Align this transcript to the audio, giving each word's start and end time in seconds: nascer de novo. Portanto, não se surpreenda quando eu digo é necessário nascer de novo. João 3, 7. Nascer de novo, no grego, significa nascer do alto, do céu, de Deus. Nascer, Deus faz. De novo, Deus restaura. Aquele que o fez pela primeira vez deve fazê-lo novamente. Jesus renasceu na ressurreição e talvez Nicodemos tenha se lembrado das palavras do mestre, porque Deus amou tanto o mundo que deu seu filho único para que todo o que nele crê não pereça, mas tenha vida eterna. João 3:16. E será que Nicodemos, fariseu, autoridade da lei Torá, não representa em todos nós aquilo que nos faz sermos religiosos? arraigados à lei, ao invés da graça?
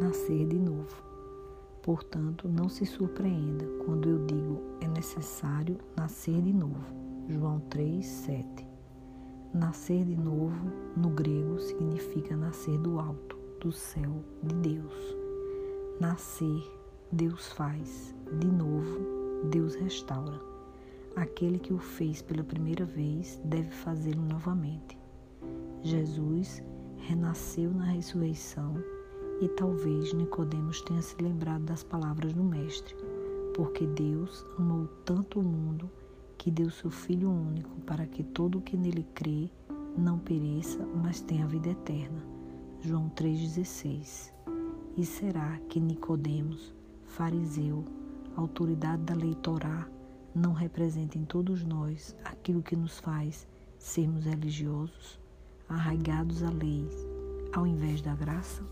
nascer 0.00 0.46
de 0.46 0.58
novo. 0.58 1.02
Portanto, 1.82 2.48
não 2.48 2.68
se 2.68 2.86
surpreenda 2.86 3.64
quando 3.84 4.08
eu 4.08 4.24
digo 4.26 4.60
é 4.80 4.88
necessário 4.88 5.78
nascer 5.96 6.40
de 6.40 6.52
novo. 6.52 6.84
João 7.28 7.60
3, 7.70 8.04
7. 8.04 8.66
Nascer 9.52 10.04
de 10.04 10.16
novo, 10.16 10.72
no 10.96 11.10
grego, 11.10 11.58
significa 11.60 12.36
nascer 12.36 12.76
do 12.78 12.98
alto, 12.98 13.38
do 13.60 13.70
céu, 13.70 14.24
de 14.42 14.54
Deus. 14.56 15.16
Nascer, 16.00 16.62
Deus 17.12 17.52
faz. 17.52 18.14
De 18.40 18.48
novo, 18.48 19.00
Deus 19.50 19.74
restaura. 19.76 20.40
Aquele 21.14 21.58
que 21.58 21.72
o 21.72 21.78
fez 21.78 22.20
pela 22.20 22.42
primeira 22.42 22.84
vez 22.84 23.40
deve 23.44 23.70
fazê-lo 23.70 24.22
novamente. 24.22 24.98
Jesus 25.82 26.62
renasceu 26.96 27.70
na 27.70 27.84
ressurreição 27.84 28.74
e 29.40 29.48
talvez 29.48 30.12
Nicodemos 30.12 30.80
tenha 30.82 31.02
se 31.02 31.14
lembrado 31.22 31.62
das 31.64 31.82
palavras 31.82 32.32
do 32.32 32.42
mestre, 32.42 32.94
porque 33.54 33.86
Deus 33.86 34.44
amou 34.58 34.86
tanto 35.04 35.40
o 35.40 35.42
mundo 35.42 35.90
que 36.38 36.50
deu 36.50 36.70
seu 36.70 36.90
filho 36.90 37.30
único 37.30 37.80
para 37.82 38.06
que 38.06 38.22
todo 38.22 38.58
o 38.58 38.60
que 38.60 38.76
nele 38.76 39.06
crê 39.14 39.50
não 39.96 40.18
pereça, 40.18 40.84
mas 41.02 41.20
tenha 41.20 41.46
vida 41.46 41.70
eterna. 41.70 42.22
João 42.80 43.08
3:16. 43.10 44.32
E 44.96 45.04
será 45.04 45.58
que 45.68 45.80
Nicodemos, 45.80 46.74
fariseu, 47.04 47.84
autoridade 48.36 49.02
da 49.02 49.14
lei 49.14 49.34
Torá, 49.34 49.88
não 50.34 50.52
representa 50.52 51.16
em 51.18 51.24
todos 51.24 51.64
nós 51.64 52.14
aquilo 52.24 52.62
que 52.62 52.76
nos 52.76 52.98
faz 52.98 53.46
sermos 53.78 54.24
religiosos? 54.24 55.24
arraigados 55.68 56.42
à 56.42 56.50
lei, 56.50 56.88
ao 57.52 57.66
invés 57.66 58.02
da 58.02 58.14
graça? 58.14 58.62